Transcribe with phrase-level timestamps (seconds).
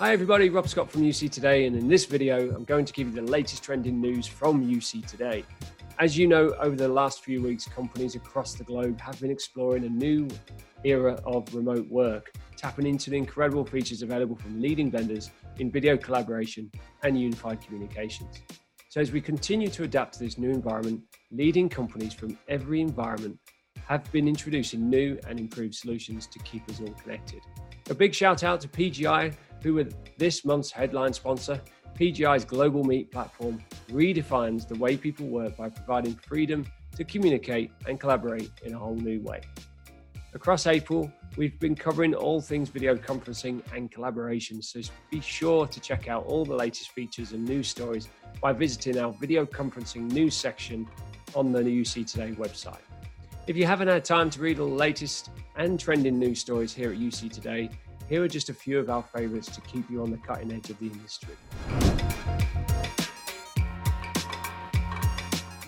[0.00, 3.08] Hi everybody, Rob Scott from UC Today, and in this video, I'm going to give
[3.08, 5.44] you the latest trending news from UC Today.
[5.98, 9.84] As you know, over the last few weeks, companies across the globe have been exploring
[9.84, 10.26] a new
[10.84, 15.98] era of remote work, tapping into the incredible features available from leading vendors in video
[15.98, 16.70] collaboration
[17.02, 18.40] and unified communications.
[18.88, 23.38] So, as we continue to adapt to this new environment, leading companies from every environment
[23.86, 27.42] have been introducing new and improved solutions to keep us all connected.
[27.90, 29.84] A big shout out to PGI, who
[30.18, 31.60] this month's headline sponsor.
[31.98, 38.50] PGI's GlobalMeet platform redefines the way people work by providing freedom to communicate and collaborate
[38.64, 39.40] in a whole new way.
[40.32, 45.80] Across April, we've been covering all things video conferencing and collaboration, so be sure to
[45.80, 48.08] check out all the latest features and news stories
[48.40, 50.86] by visiting our video conferencing news section
[51.34, 52.78] on the UC Today website.
[53.46, 56.92] If you haven't had time to read all the latest and trending news stories here
[56.92, 57.68] at UC Today,
[58.10, 60.68] here are just a few of our favorites to keep you on the cutting edge
[60.68, 61.36] of the industry.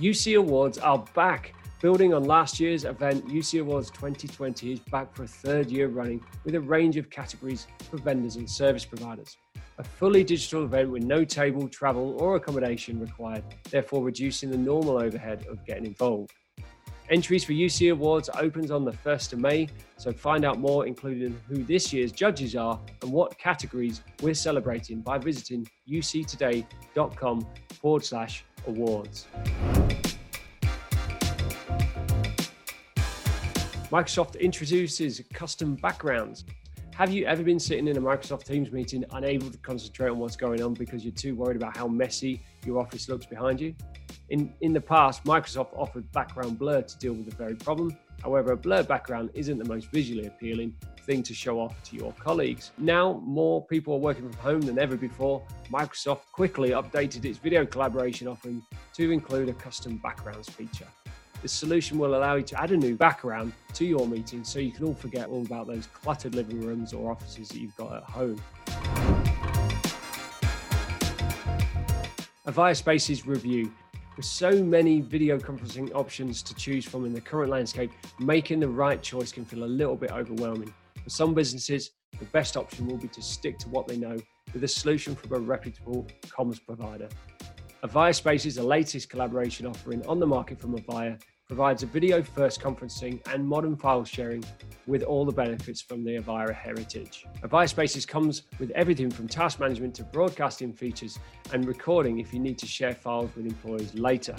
[0.00, 1.52] UC Awards are back.
[1.82, 6.24] Building on last year's event, UC Awards 2020 is back for a third year running
[6.44, 9.36] with a range of categories for vendors and service providers.
[9.78, 14.98] A fully digital event with no table, travel, or accommodation required, therefore reducing the normal
[14.98, 16.32] overhead of getting involved.
[17.10, 21.40] Entries for UC Awards opens on the 1st of May, so find out more, including
[21.48, 27.46] who this year's judges are and what categories we're celebrating by visiting uctoday.com
[27.80, 29.26] forward slash awards.
[33.90, 36.44] Microsoft introduces custom backgrounds.
[36.98, 40.34] Have you ever been sitting in a Microsoft Teams meeting unable to concentrate on what's
[40.34, 43.72] going on because you're too worried about how messy your office looks behind you?
[44.30, 47.96] In, in the past, Microsoft offered background blur to deal with the very problem.
[48.20, 50.74] However, a blurred background isn't the most visually appealing
[51.06, 52.72] thing to show off to your colleagues.
[52.78, 55.40] Now, more people are working from home than ever before.
[55.70, 58.60] Microsoft quickly updated its video collaboration offering
[58.94, 60.88] to include a custom backgrounds feature.
[61.40, 64.72] This solution will allow you to add a new background to your meeting so you
[64.72, 68.02] can all forget all about those cluttered living rooms or offices that you've got at
[68.02, 68.42] home.
[72.46, 73.70] Avaya Spaces review
[74.16, 78.68] with so many video conferencing options to choose from in the current landscape, making the
[78.68, 80.74] right choice can feel a little bit overwhelming.
[81.04, 84.16] For some businesses, the best option will be to stick to what they know
[84.52, 87.08] with a solution from a reputable comms provider.
[87.84, 91.16] Avaya Spaces, the latest collaboration offering on the market from Avaya,
[91.46, 94.42] provides a video first conferencing and modern file sharing
[94.88, 97.24] with all the benefits from the Avaya heritage.
[97.44, 101.20] Avaya Spaces comes with everything from task management to broadcasting features
[101.52, 104.34] and recording if you need to share files with employees later.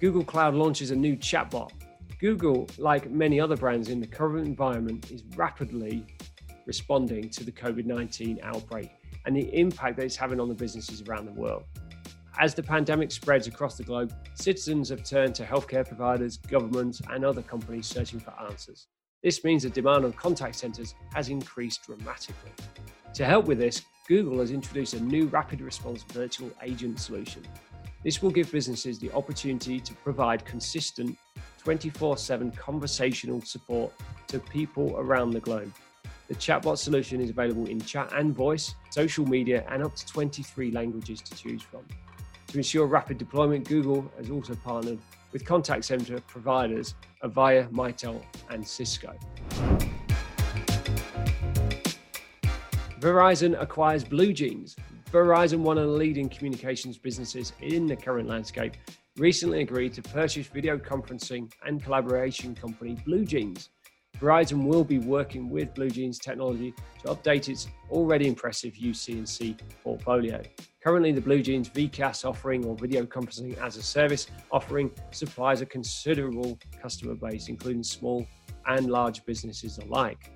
[0.00, 1.72] Google Cloud launches a new chatbot.
[2.18, 6.06] Google, like many other brands in the current environment, is rapidly
[6.68, 8.90] responding to the COVID 19 outbreak
[9.26, 11.64] and the impact that it's having on the businesses around the world.
[12.38, 17.24] As the pandemic spreads across the globe, citizens have turned to healthcare providers, governments, and
[17.24, 18.86] other companies searching for answers.
[19.24, 22.52] This means the demand on contact centers has increased dramatically.
[23.14, 27.42] To help with this, Google has introduced a new rapid response virtual agent solution.
[28.04, 31.18] This will give businesses the opportunity to provide consistent
[31.58, 33.92] 24 7 conversational support
[34.28, 35.72] to people around the globe.
[36.28, 40.70] The chatbot solution is available in chat and voice, social media, and up to 23
[40.72, 41.86] languages to choose from.
[42.48, 44.98] To ensure rapid deployment, Google has also partnered
[45.32, 49.14] with contact center providers Avaya, Mitel, and Cisco.
[53.00, 54.76] Verizon acquires BlueJeans.
[55.10, 58.74] Verizon, one of the leading communications businesses in the current landscape,
[59.16, 63.68] recently agreed to purchase video conferencing and collaboration company BlueJeans.
[64.20, 70.42] Verizon will be working with BlueJeans technology to update its already impressive UC&C portfolio.
[70.82, 76.58] Currently, the BlueJeans VCaaS offering or video conferencing as a service offering supplies a considerable
[76.82, 78.26] customer base, including small
[78.66, 80.32] and large businesses alike.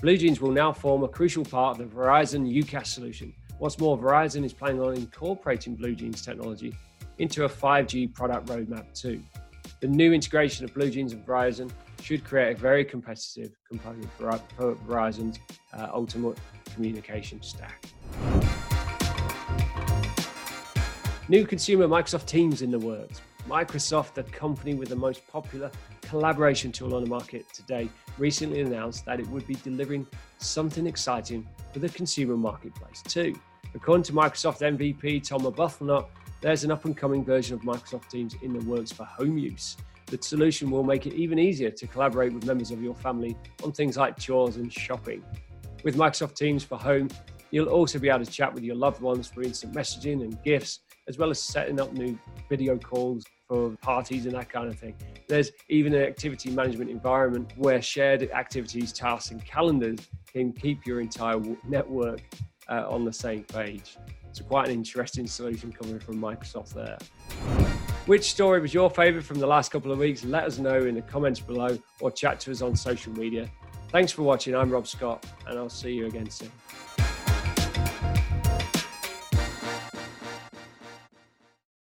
[0.00, 3.32] BlueJeans will now form a crucial part of the Verizon UCaaS solution.
[3.58, 6.74] What's more, Verizon is planning on incorporating BlueJeans technology
[7.18, 9.22] into a 5G product roadmap too.
[9.80, 11.70] The new integration of BlueJeans and Verizon
[12.04, 15.38] should create a very competitive component for, Verizon's
[15.72, 16.36] uh, ultimate
[16.74, 17.82] communication stack.
[21.30, 23.22] New consumer Microsoft Teams in the works.
[23.48, 25.70] Microsoft, the company with the most popular
[26.02, 30.06] collaboration tool on the market today, recently announced that it would be delivering
[30.36, 33.34] something exciting for the consumer marketplace too.
[33.74, 36.08] According to Microsoft MVP Tom Arbuthnot,
[36.42, 39.78] there's an up and coming version of Microsoft Teams in the works for home use.
[40.14, 43.72] The solution will make it even easier to collaborate with members of your family on
[43.72, 45.24] things like chores and shopping.
[45.82, 47.08] With Microsoft Teams for Home,
[47.50, 50.82] you'll also be able to chat with your loved ones for instant messaging and gifts,
[51.08, 52.16] as well as setting up new
[52.48, 54.94] video calls for parties and that kind of thing.
[55.26, 59.98] There's even an activity management environment where shared activities, tasks, and calendars
[60.32, 62.20] can keep your entire network
[62.68, 63.96] uh, on the same page.
[64.28, 66.98] It's quite an interesting solution coming from Microsoft there.
[68.06, 70.24] Which story was your favorite from the last couple of weeks?
[70.24, 73.50] Let us know in the comments below or chat to us on social media.
[73.88, 74.54] Thanks for watching.
[74.54, 76.52] I'm Rob Scott, and I'll see you again soon.